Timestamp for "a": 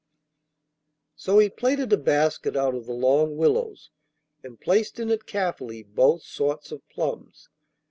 1.93-1.97